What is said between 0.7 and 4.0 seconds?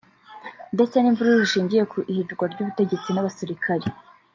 ndetse n’imvururu zishyingiye ku ihirikwa ry’ubutegetsi n’abasirikare